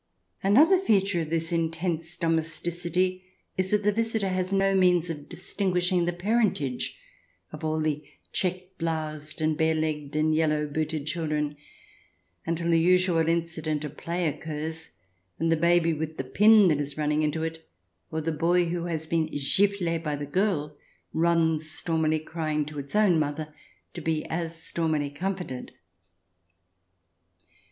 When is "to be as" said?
23.93-24.59